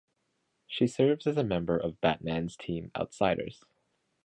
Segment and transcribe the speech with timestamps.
[0.65, 3.63] She serves as a member of Batman's team Outsiders.